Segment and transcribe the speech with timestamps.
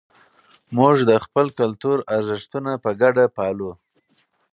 [0.77, 3.71] موږ د خپل کلتور ارزښتونه په ګډه پالو.